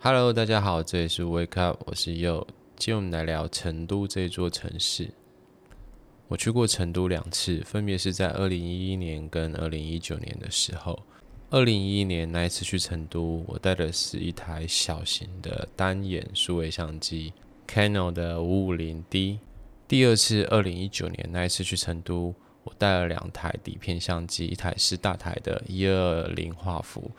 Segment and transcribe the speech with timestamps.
[0.00, 2.46] Hello，大家好，这里是 Wake Up，我是佑。
[2.76, 5.10] 今天我们来聊成都这座城市。
[6.28, 11.02] 我去过成都两次，分别是在二零一一年跟二零一九年的时候。
[11.50, 17.32] 二零一一年那一次去成都，我带的是一台小型的单眼数位相机
[17.66, 19.40] ，Canon 的五五零 D。
[19.88, 27.10] 第二次二零一九年那一次去成都，我带了两台底片相机，一台是大台的一二零画幅。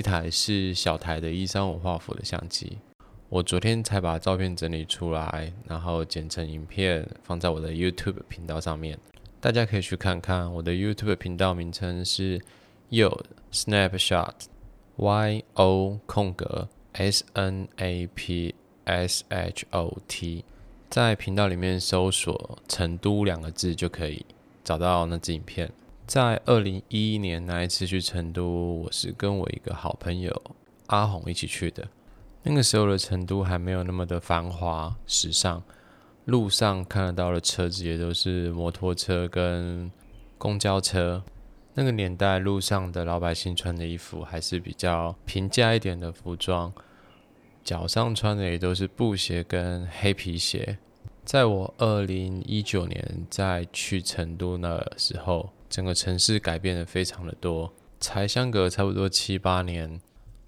[0.00, 2.78] 一台是小台的一三五画幅的相机，
[3.28, 8.98] 我昨天才把照片整理出来，然后剪成影片放在我的 YouTube 频道上面，
[9.42, 10.50] 大家可以去看看。
[10.54, 12.40] 我的 YouTube 频道名称是
[12.88, 13.14] Yo
[13.52, 18.54] Snapshot，Y O 空格 S N A P
[18.84, 20.46] S H O T，
[20.88, 24.24] 在频道里面搜索“成都”两个字就可以
[24.64, 25.70] 找到那支影片。
[26.10, 30.42] 在二零一一年那一次去成都，我是跟我一个好朋友
[30.86, 31.86] 阿红一起去的。
[32.42, 35.62] 那个时候的成都还没有那么的繁华时尚，
[36.24, 39.88] 路上看得到的车子也都是摩托车跟
[40.36, 41.22] 公交车。
[41.74, 46.72] 那个年代路上的老百姓穿的衣服还是比较平价一点的服装，
[47.62, 50.78] 脚上穿的也都是布鞋跟黑皮鞋。
[51.24, 55.50] 在我二零一九年在去成都的时候。
[55.70, 60.00] 整个城市改变的非常的多，才相隔差不多七八年，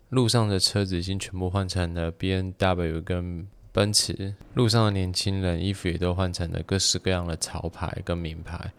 [0.08, 8.72] 路上的车子已经全部换成了 B N W 跟奔驰，路上的年轻人衣服也都换成了各式各样的潮牌跟名牌，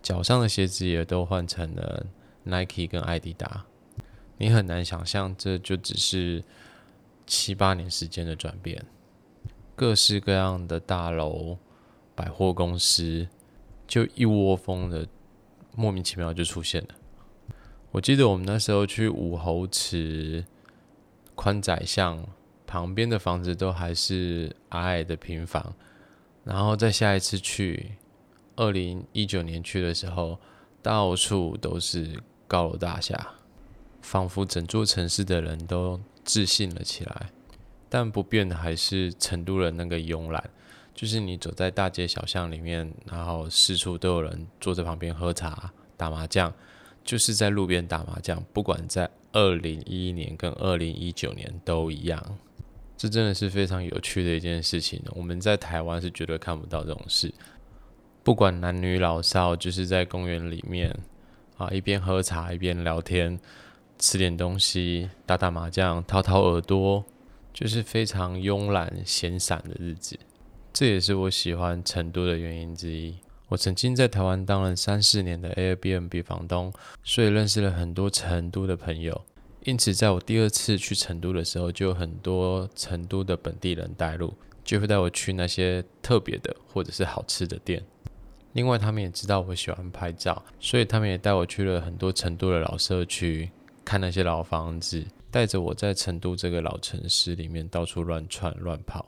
[0.00, 2.06] 脚上的鞋子也都换成了
[2.44, 3.64] Nike 跟艾迪达，
[4.36, 6.44] 你很难想象这就只是
[7.26, 8.86] 七八年时间的转变，
[9.74, 11.58] 各式各样的大楼、
[12.14, 13.26] 百货公司
[13.88, 15.04] 就一窝蜂的。
[15.78, 16.88] 莫名其妙就出现了。
[17.92, 20.44] 我记得我们那时候去武侯祠
[21.36, 22.26] 宽窄巷
[22.66, 25.74] 旁边的房子都还是矮矮的平房，
[26.42, 27.92] 然后再下一次去，
[28.56, 30.40] 二零一九年去的时候，
[30.82, 33.34] 到处都是高楼大厦，
[34.02, 37.30] 仿佛整座城市的人都自信了起来。
[37.88, 40.50] 但不变的还是成都人那个慵懒。
[40.98, 46.52] 就是你走在大街小巷里面，然后四处都有人坐在旁边喝茶、打麻将，
[47.04, 48.42] 就是在路边打麻将。
[48.52, 52.20] 不管在二零一一年跟二零一九年都一样，
[52.96, 55.00] 这真的是非常有趣的一件事情。
[55.10, 57.32] 我们在台湾是绝对看不到这种事，
[58.24, 60.92] 不管男女老少，就是在公园里面
[61.58, 63.38] 啊，一边喝茶一边聊天，
[64.00, 67.04] 吃点东西，打打麻将，掏掏耳朵，
[67.54, 70.18] 就是非常慵懒闲散的日子。
[70.78, 73.16] 这也是我喜欢成都的原因之一。
[73.48, 76.72] 我曾经在台湾当了三四年的 Airbnb 房东，
[77.02, 79.20] 所以认识了很多成都的朋友。
[79.64, 87.84] 因此，在我第二次去成都的时候，就有很多成都的本地人带路，就会带我去那些特别的或者是好吃的店。
[88.52, 93.50] 另外，他们也知道我喜欢拍照，所以他们也带我去了很多成都的老社区，
[93.84, 99.04] 看那些老房子，带着我在成都这个老城市里面到处乱窜乱跑。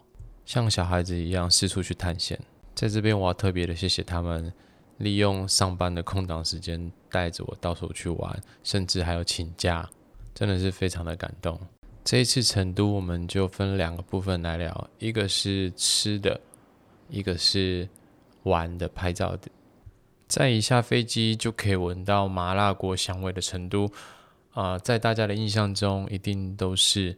[0.50, 2.36] 像小孩子一样四处去探险，
[2.74, 4.52] 在这边我要特别的谢谢他们，
[4.96, 9.88] 利用上班的空档时间带着我到处去玩，甚至还有请假，
[10.34, 11.56] 真的是非常的感动。
[12.02, 16.40] 这一次成都我们就分两个部分来聊，一个是吃的，
[17.08, 17.88] 一个是
[18.42, 19.48] 玩的拍照的。
[20.26, 23.88] 在一下飞机就可以闻到麻辣锅香味的成都，
[24.54, 27.16] 啊，在大家的印象中一定都是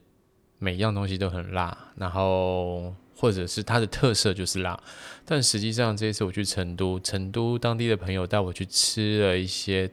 [0.58, 2.94] 每样东西都很辣，然后。
[3.16, 4.82] 或者是它的特色就是辣，
[5.24, 9.90] 但实际上这一次我去成都，成都当地的朋友带我去吃了一些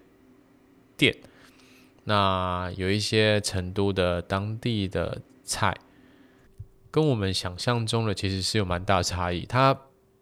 [0.97, 1.15] 店，
[2.05, 5.77] 那有一些成都的当地的菜，
[6.89, 9.45] 跟我们想象中的其实是有蛮大差异。
[9.45, 9.77] 它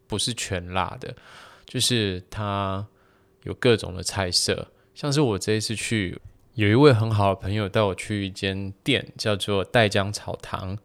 [0.05, 1.15] 不是全辣的，
[1.65, 2.85] 就是它
[3.43, 6.19] 有各种的菜色，像是我这一次去，
[6.55, 10.77] 有一位很好的朋友带我去一间店，叫做带江草堂。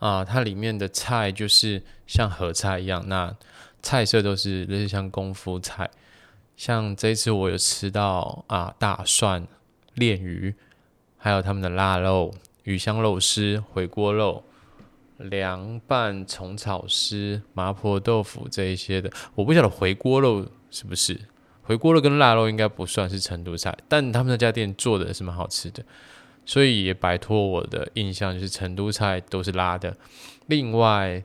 [0.00, 3.36] 啊，它里面的菜就是像合菜一样，那
[3.80, 5.88] 菜色都是类似像功夫菜。
[6.56, 9.46] 像这次我有吃到啊大蒜
[9.94, 10.54] 炼鱼，
[11.16, 14.44] 还有他们的腊肉、鱼香肉丝、回锅肉、
[15.16, 19.10] 凉拌虫草丝、麻婆豆腐这一些的。
[19.34, 21.18] 我不晓得回锅肉是不是
[21.62, 25.82] 回锅肉跟腊肉应该不算是成都菜，但他们那家店做的是蛮好吃的。
[26.44, 29.96] 所以也摆脱我的印象，就是成都菜都是辣的。
[30.46, 31.22] 另外，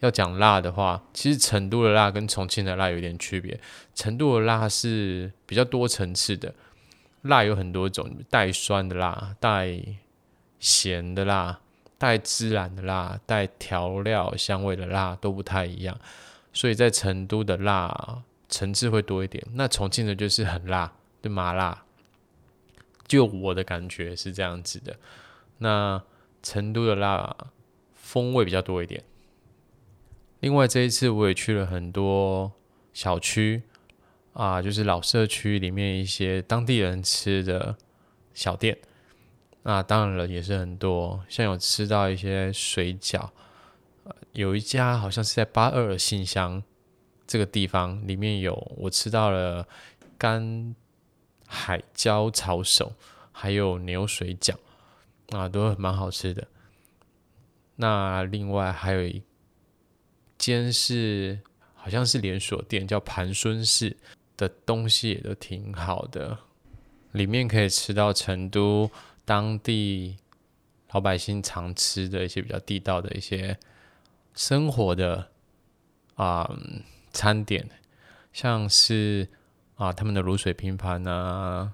[0.00, 3.58] 要讲辣的话，其实成都的辣跟重庆的辣有点区别。
[3.94, 6.54] 成都的辣是比较多层次的，
[7.22, 9.80] 辣有很多种，带酸的辣、带
[10.60, 11.58] 咸的辣、
[11.98, 15.98] 带孜然的辣、带调料香味的辣都不太一样，
[16.52, 19.44] 所以在成都的辣层次会多一点。
[19.54, 21.82] 那重庆的就是很辣，就麻辣。
[23.08, 24.96] 就我的感觉是这样子的。
[25.58, 26.00] 那
[26.40, 27.36] 成都的辣
[27.94, 29.02] 风味比较多一点。
[30.40, 32.52] 另外这一次我也去了很多
[32.92, 33.64] 小区
[34.34, 37.76] 啊，就是老社区里面一些当地人吃的
[38.34, 38.78] 小店。
[39.64, 43.28] 那当然了，也是很多，像有吃到一些水饺，
[44.32, 46.62] 有一家好像是在八二信箱
[47.26, 49.66] 这个地方，里面有我吃到了
[50.16, 50.74] 干
[51.48, 52.92] 海椒炒手，
[53.32, 54.54] 还有牛水饺，
[55.30, 56.46] 啊，都蛮好吃的。
[57.76, 59.22] 那另外还有一
[60.36, 61.40] 间是
[61.74, 63.96] 好像是连锁店，叫盘孙氏
[64.36, 66.38] 的东西也都挺好的，
[67.12, 68.90] 里面可以吃到成都。
[69.24, 70.16] 当地
[70.90, 73.58] 老百姓常吃的一些比较地道的一些
[74.34, 75.30] 生活的
[76.14, 76.50] 啊
[77.12, 77.68] 餐点，
[78.32, 79.28] 像是
[79.78, 81.72] 啊他们的卤水拼盘啊，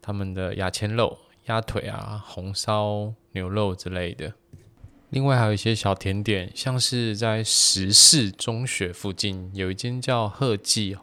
[0.00, 4.32] 他们的牙签肉、鸭腿啊、红烧牛肉之类的。
[5.10, 10.96] 另外还有一些小甜点，像是在石室中学附近有一间叫贺记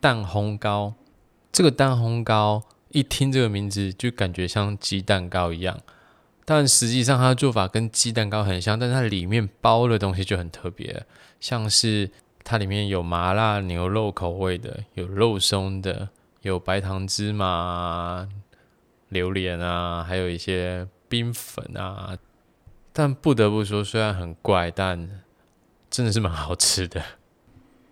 [0.00, 0.94] 蛋烘糕，
[1.50, 2.64] 这个蛋烘糕。
[2.90, 5.80] 一听这个名字就感觉像鸡蛋糕一样，
[6.44, 11.06] 但实际上它的做法跟鸡蛋糕很像，但它里面包的东西就很特别，
[11.40, 12.10] 像是
[12.44, 16.08] 它里面有麻辣牛肉口味的，有肉松的，
[16.42, 18.28] 有白糖芝麻、
[19.08, 22.18] 榴莲啊，还有一些冰粉啊。
[22.92, 25.22] 但不得不说，虽然很怪，但
[25.90, 27.02] 真的是蛮好吃的，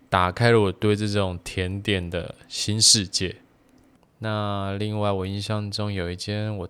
[0.08, 3.37] 打开了我对这种甜点的新世界。
[4.19, 6.69] 那另外，我印象中有一间我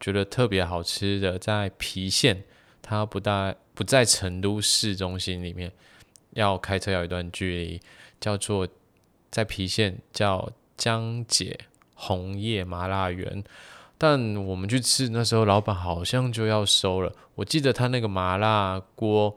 [0.00, 2.44] 觉得特别好吃的，在郫县，
[2.80, 5.70] 它不大不在成都市中心里面，
[6.36, 7.80] 要开车要一段距离，
[8.20, 8.68] 叫做
[9.30, 11.58] 在郫县叫江姐
[11.94, 13.42] 红叶麻辣园。
[13.98, 17.12] 但我们去吃那时候，老板好像就要收了。
[17.36, 19.36] 我记得他那个麻辣锅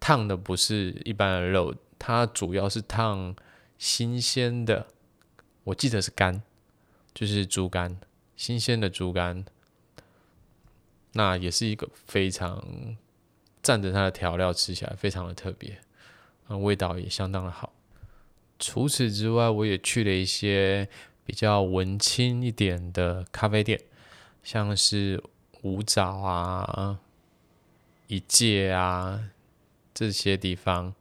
[0.00, 3.36] 烫的不是一般的肉，它主要是烫
[3.76, 4.86] 新鲜的。
[5.64, 6.42] 我记得是肝，
[7.14, 7.98] 就是猪肝，
[8.34, 9.44] 新鲜的猪肝，
[11.12, 12.64] 那也是一个非常
[13.62, 15.78] 蘸着它的调料吃起来非常的特别，
[16.48, 17.72] 嗯，味道也相当的好。
[18.58, 20.88] 除此之外，我也去了一些
[21.24, 23.80] 比较文青一点的咖啡店，
[24.42, 25.22] 像是
[25.62, 27.00] 五枣啊、
[28.06, 29.30] 一介啊
[29.92, 30.94] 这些地方。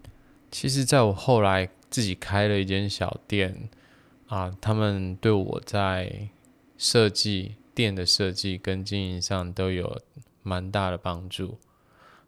[0.51, 3.69] 其实，在我后来自己开了一间小店。
[4.28, 6.30] 啊，他们对我在
[6.75, 10.01] 设计店的设计跟经营上都有
[10.42, 11.60] 蛮大的帮助。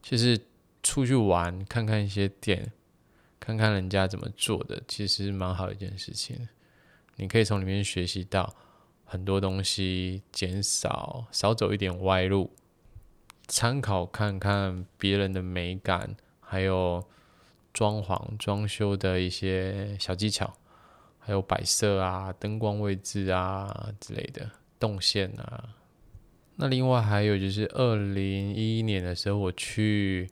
[0.03, 0.39] 其实
[0.83, 2.71] 出去玩，看看一些店，
[3.45, 6.47] 看看人家怎么做的，其实蛮好一件事情。
[7.17, 8.55] 你可以从里面学习到
[9.03, 12.51] 很多东西，减少少走一点歪路，
[13.47, 17.05] 参考看看别人的美感，还有
[17.71, 20.55] 装潢装修的一些小技巧。
[21.27, 24.47] 还有摆设啊、灯光位置啊之类的
[24.79, 25.73] 动线啊。
[26.57, 30.29] 那另外还有就是二零一一年的时候，我去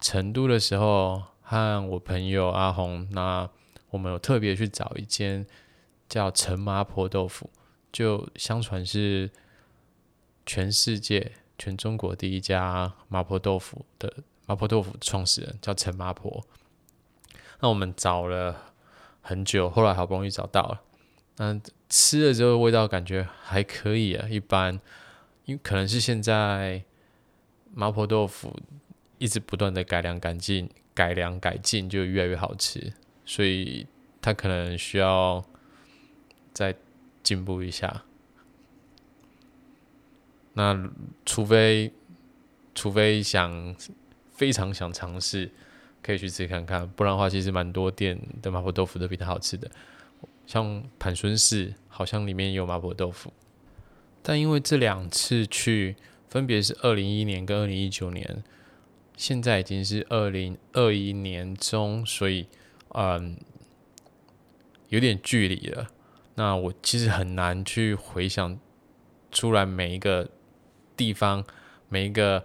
[0.00, 3.48] 成都的时候，和我朋友阿红，那
[3.90, 5.46] 我们有特别去找一间
[6.08, 7.48] 叫陈麻婆豆腐，
[7.92, 9.30] 就相传是
[10.44, 14.12] 全世界、全中国第一家麻婆豆腐的
[14.46, 16.44] 麻婆豆腐创始人叫陈麻婆。
[17.60, 18.72] 那我们找了。
[19.28, 20.80] 很久，后来好不容易找到了。
[21.38, 24.80] 嗯，吃了之后味道感觉还可以啊，一般。
[25.46, 26.84] 因为可能是现在
[27.74, 28.56] 麻婆豆腐
[29.18, 32.92] 一直不断的改良改进、改良改进，就越来越好吃，
[33.24, 33.86] 所以
[34.20, 35.44] 它可能需要
[36.52, 36.74] 再
[37.22, 38.02] 进步一下。
[40.54, 40.90] 那
[41.24, 41.92] 除非
[42.74, 43.76] 除非想
[44.32, 45.52] 非常想尝试。
[46.02, 49.68] 可以去吃看看，不然的话，其实蛮多店的麻婆豆腐都比它好吃的。
[50.46, 53.32] 像盘孙市，好像里面有麻婆豆腐。
[54.22, 55.96] 但因为这两次去，
[56.28, 58.44] 分别是二零一一年跟二零一九年，
[59.16, 62.46] 现在已经是二零二一年中，所以
[62.90, 63.36] 嗯，
[64.90, 65.88] 有点距离了。
[66.36, 68.58] 那我其实很难去回想
[69.32, 70.28] 出来每一个
[70.96, 71.44] 地方，
[71.88, 72.44] 每一个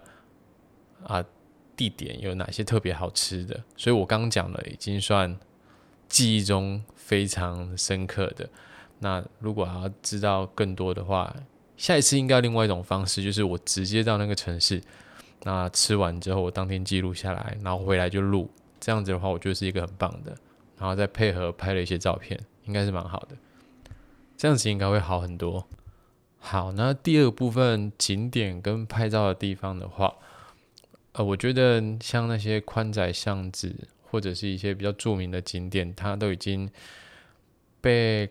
[1.04, 1.24] 啊。
[1.74, 3.64] 地点有哪些特别好吃的？
[3.78, 5.36] 所以我刚讲的已经算
[6.06, 8.48] 记忆中非常深刻的。
[8.98, 11.34] 那如果要知道更多的话，
[11.76, 14.80] 下一次应该另外一种方式，就是我直接到那个城市，
[15.44, 20.36] 那吃完之后我当天记录下来，然后回来就录，这样子的话，我觉得是一个很棒的。
[20.78, 23.36] 然后再配合拍了一些照片，应该是蛮好的。
[24.36, 25.64] 这样子应该会好很多。
[26.38, 30.12] 好，那第二部分景点跟拍照的地方的话，
[31.12, 36.68] 呃，我觉得像那些宽窄巷子或者是一些比较著名的景点，它都已经
[37.80, 38.28] 被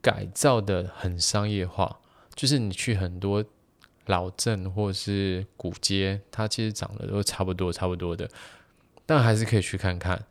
[0.00, 1.98] 改造的很商业化。
[2.34, 3.44] 就是你去很多
[4.06, 8.28] 老镇或是古街，它其实长得都差不多差不多的，
[9.04, 10.24] 但还是可以去看看。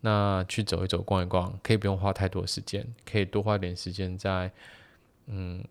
[0.00, 4.52] 那去走一走、逛一逛，可以不用花太多时间，可以多花点时间在
[5.26, 5.64] 嗯。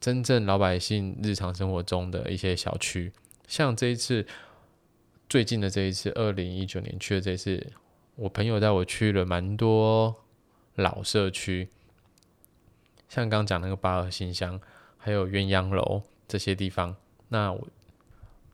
[0.00, 3.10] 真正老百姓日常生活中的一些小区，
[3.48, 4.26] 像这一次
[5.30, 7.72] 最近的这一次，二零一九年去的这一次，
[8.16, 10.14] 我朋友带我去了蛮多
[10.74, 11.70] 老社区，
[13.08, 14.60] 像刚讲那个八二新乡，
[14.98, 16.02] 还有鸳鸯楼
[16.34, 16.96] 这些地方。
[17.28, 17.68] 那我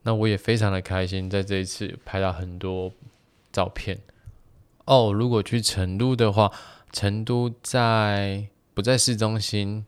[0.02, 2.92] 那我也非常的开心，在这一次拍到很多
[3.50, 3.98] 照片。
[4.84, 6.52] 哦，如果去成都的话，
[6.92, 9.86] 成都在不在市中心？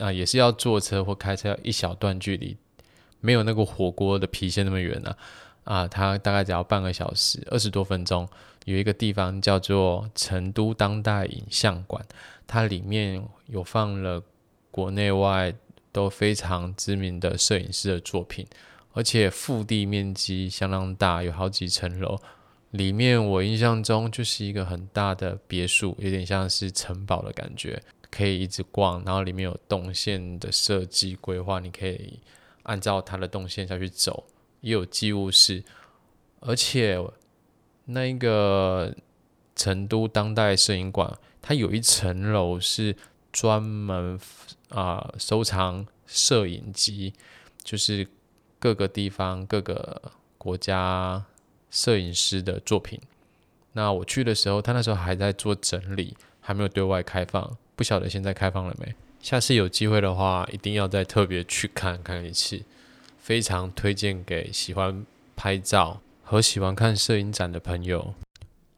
[0.00, 2.56] 啊，也是要坐车或开车要一小段距离，
[3.20, 5.16] 没有那个火锅的郫县那么远啊。
[5.62, 8.28] 啊，它大概只要半个小时，二十多分钟。
[8.64, 12.04] 有一个地方叫做成都当代影像馆，
[12.48, 14.20] 它里面有放了
[14.70, 15.54] 国内外
[15.98, 18.46] 都非常知名的摄影师的作品，
[18.92, 22.16] 而且腹地面积相当大，有好几层楼。
[22.70, 27.82] 里面我印象中就是一个很大的别墅，有点像是城堡的感觉。
[28.10, 32.20] 可以一直逛，然后里面有动线的设计规划，你可以
[32.62, 34.24] 按照它的动线下去走，
[34.60, 35.62] 也有机务室，
[36.40, 36.98] 而且
[37.84, 38.94] 那一个
[39.56, 42.96] 成都当代摄影馆，它有一层楼是
[43.40, 44.18] 专门
[44.70, 47.14] 啊收藏摄影机，
[47.62, 48.08] 就是
[48.58, 51.24] 各个地方各个国家
[51.70, 53.00] 摄影师的作品。
[53.74, 57.56] 那我去的时候，他那时候还在做整理，还没有对外开放。
[57.76, 58.92] 不晓得现在开放了没？
[59.20, 62.64] 下次有机会的话，一定要再特别去看看一次。
[63.20, 68.14] 非常推荐给喜欢拍照和喜欢看摄影展的朋友。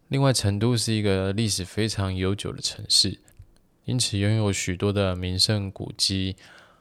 [0.09, 3.17] 另外，成都是一个历史非常悠久的城市，
[3.91, 6.37] 因此拥有许多的名胜古迹，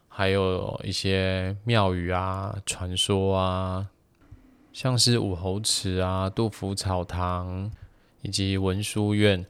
[0.08, 3.90] 还有一些庙宇啊、传说啊，
[4.72, 7.72] 像是武侯祠啊、杜甫草堂
[8.22, 9.44] 以及文殊院。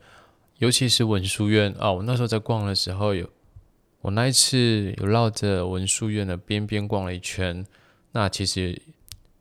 [0.60, 3.30] 尤其是文殊院哦，我那时候在逛的时候，有
[4.00, 7.66] 我那一次有绕着文殊院的边边逛了一圈。
[8.13, 8.82] 那其实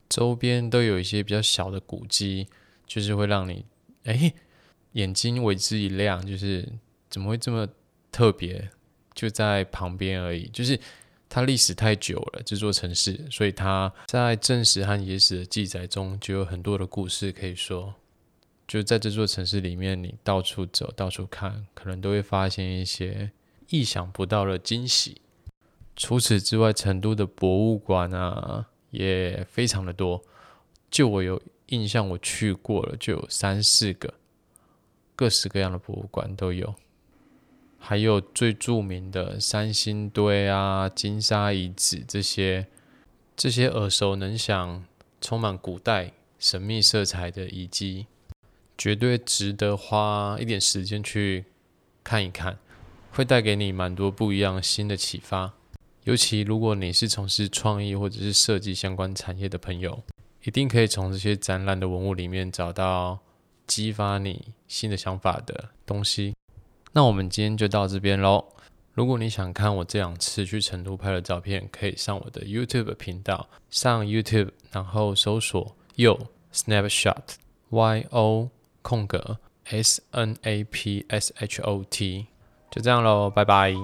[0.09, 2.49] 周边都有一些比较小的古迹，
[2.85, 3.65] 就是会让你
[4.07, 4.33] 哎
[4.95, 6.69] 眼睛为之一亮，就是
[7.09, 7.69] 怎么会这么
[8.11, 8.71] 特别？
[9.15, 10.79] 就在旁边而已，就是
[11.29, 17.95] 它历史太久了，这座城市，所以它在正史和野史的记载中就有很多的故事可以说。
[18.69, 23.33] 就在这座城市里面，你到处走、到处看，可能都会发现一些
[23.71, 25.21] 意想不到的惊喜。
[25.97, 30.23] 除此之外，成都的博物馆啊也非常的多。
[30.91, 34.15] 就我有印象，我去过了，就有三四个，
[35.17, 36.75] 各式各样的博物馆都有。
[37.79, 42.67] 还有最著名的三星堆啊、金沙遗址这些，
[43.37, 44.85] 这些耳熟能详、
[45.21, 48.07] 充满古代神秘色彩的遗迹。
[48.77, 51.47] 绝对值得花一点时间去
[52.05, 52.59] 看一看，
[53.11, 55.55] 会带给你蛮多不一样新的启发。
[56.05, 60.03] 尤其如果你是从事创意或者是设计相关产业的朋友，
[60.45, 63.19] 一定可以从这些展览的文物里面找到
[63.67, 66.35] 激发你新的想法的东西。
[66.93, 68.45] 那我们今天就到这边喽。
[68.95, 76.19] 如果你想看我这两次去成都拍的照片，可以上我的 YouTube 频道，上 YouTube，然后搜索 Yo
[76.53, 77.35] Snapshot
[77.71, 78.51] Y O。
[78.81, 82.29] 空格 S N A P S H O T，
[82.71, 83.75] 就这样喽，拜拜。